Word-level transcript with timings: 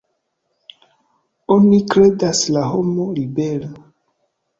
Oni 1.55 1.77
kredas 1.95 2.41
la 2.55 2.63
homo 2.71 3.05
libera. 3.19 3.71